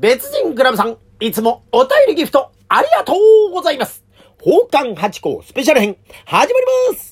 [0.00, 4.02] 別人クラブさん、いつもお便りギフト、ありがとうございます。
[4.38, 7.10] 宝冠八甲スペシャル編、始まります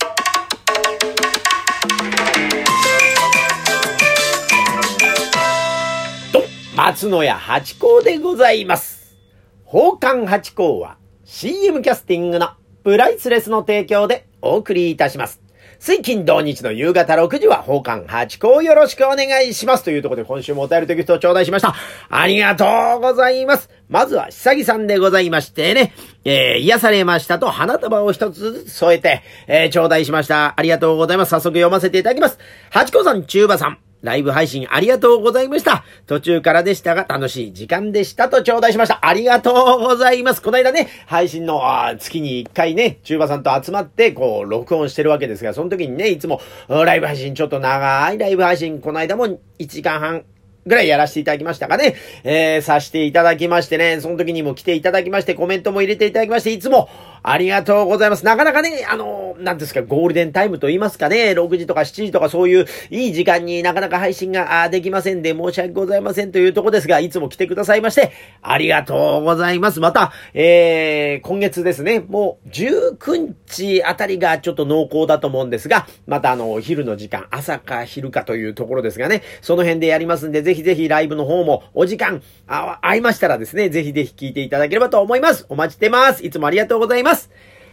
[6.33, 6.43] と、
[6.75, 9.19] 松野屋八甲でございます。
[9.67, 10.97] 宝冠八甲は
[11.27, 12.53] CM キャスティングの
[12.85, 15.43] プライスレスの提供でお送りいたします。
[15.79, 19.85] 水金土日の夕方6時は宝冠八甲よろしくお願いします。
[19.85, 21.75] というところで今週もお便りとギフトを頂戴しました。
[22.09, 22.65] ありがと
[22.97, 23.71] うございます。
[23.89, 30.55] まずは久木さんでございましてね、えー、癒されましたと花束を一つずつ添えて、えー、頂戴しました。
[30.59, 31.31] ありがとうございます。
[31.31, 32.39] 早速読ませていただきます。
[32.71, 33.88] 八甲さん、中馬さん。
[34.03, 35.85] ライブ配信ありがとうございました。
[36.07, 39.05] 途中からでしたが楽しい時間でしたと頂戴しました。
[39.07, 40.43] ありがとうございます。
[40.43, 41.61] この間ね、配信の
[41.99, 50.25] 月に1回ね、チューバさんと集まって、こう、録音してるわけですが、その時にね、いつも、ライブ配信、ちょっと長いライブ配信、この間も1時間半
[50.69, 51.97] ぐらいやらせていただきましたかね。
[52.23, 56.89] えー、させていただきましてね、その時にも来ていただきまして、コメントも入れていただきまして、いつも
[57.23, 58.25] ありがとうございます。
[58.25, 68.13] なかなかね、あのー、なんですか、ゴールデンタイムと言いますかね、6時とか7時とかそういういい時間になかなか配信ができませんで、申し訳ございませんというとこですが、いつも来てくださいまして、
[68.43, 69.81] ありがとうございます。
[69.81, 85.47] また、えー、今月ですね、もう19日あたりがちょっと濃厚だと思うんですが、またあの、お昼の時間、朝か昼かというところですがね、その辺でやりますんで、ぜひぜひライブの方もお時間、あ、合いましたらですね、ぜひぜひ聞いていただければと思います。
[85.49, 86.25] お待ちしてます。
[86.25, 87.31] いつもありがとうございます。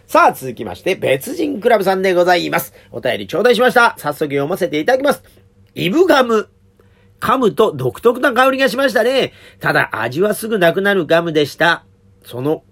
[0.08, 2.74] さあ、続きまして、別人クラブさんでございます。
[2.92, 3.96] お便り頂戴しました。
[3.98, 5.24] 早速読ませていただきます。
[5.74, 6.50] イブガム。
[7.20, 9.34] 噛むと独特な香りがしましたね。
[9.60, 11.86] ただ、味はすぐなくなるガムでした。
[12.24, 12.64] その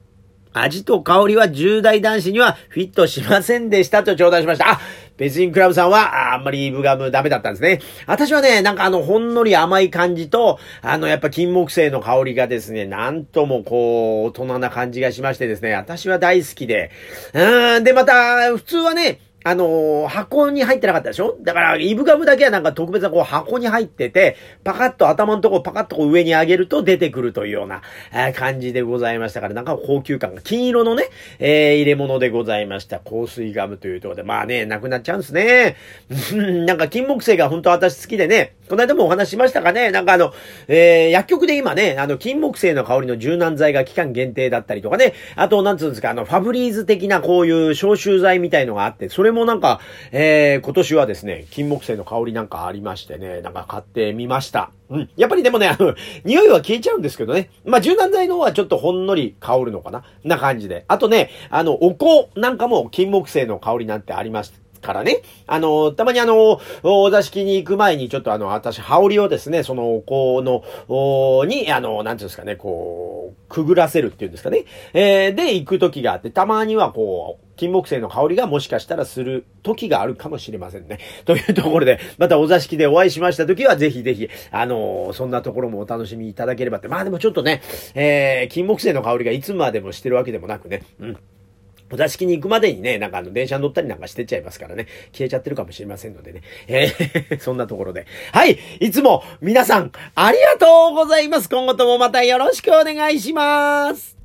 [0.53, 4.73] 味と香りは10代男子にはフィットしませんでしたと頂戴しました。
[4.73, 4.79] あ、
[5.17, 7.79] 別人クラブさんはあんまりイブガムダメだったんですね。
[8.07, 16.91] 私はね、なんかあの、ほんのり甘い感じと、あの、やっぱ金木犀の香りがですね、なんともこう、大人な感じがしましてですね、私は大好きで。
[17.33, 21.37] うーん、で、また、普通はね、あのー、箱に入ってなかったでしょ？
[21.41, 27.81] だから、イブガムだけはなんか特別なこう箱に入ってて、パカッと頭のとこパカッとこう上に上げると出てくるというような、
[28.13, 31.05] えー感じでございましたから、なんか高級感が金色のね、
[31.39, 32.99] えー入れ物でございました。
[32.99, 35.75] 香水ガムというところで、まあね、なくなっちゃうんですね。
[36.65, 40.33] なんか金木犀が本当私好きでね、この間もお話ししましたかね、なんかあの、
[40.67, 54.71] えー薬局で今ね、あの、金木犀の香りの柔軟剤が期間限定だったりとかね、あと、なんつうんですか、あの、ファブリーズ的なこういう消臭剤みたいのがあって、それもなんか、えー今年はですね、金木犀の香りなんかありましてね、なんか買ってみました。
[54.89, 55.09] うん。
[55.17, 57.49] やっぱりでもね、あの、匂いは消えちゃうんですけどね。
[57.65, 60.85] まあ、柔軟剤の方はちょっとほんのり香るのかなな感じで。
[60.87, 64.62] あとね、あの、お香なんかも金木犀の香りなんてありました。
[64.83, 65.21] からね。
[65.47, 74.65] あの、たまにあの、お座敷に行く前に、ちょっとあの、私、羽織をですね、そのお香の、おに、あの、なんていうんですかね、こう、くぐらせるっていうんですかね。
[74.93, 80.99] えー、で、行く時があって、たまにはこう、金木犀の香りがもしかしたらする時があるかもしれませんね。
[81.25, 86.87] というところで、またお座敷でお会いしました時は、ぜひぜひ、あのそんなところもお楽しみいただければって。
[86.87, 87.61] まあでもちょっとね、
[87.95, 91.17] えー、金木犀の香りがいつまでもしてるわけでもなくね、うん。
[91.91, 96.41] お座敷に行くまでにね、なんかあの、電車に乗ったりなんかしてっちゃいますからね、消えちゃってるかもしれませんのでね。
[96.67, 98.05] えーそんなところで。
[98.31, 104.22] はいいつも皆さん、ありがとうございます今後ともまたよろしくお願いします